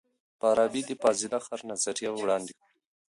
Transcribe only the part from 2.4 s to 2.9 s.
کړه.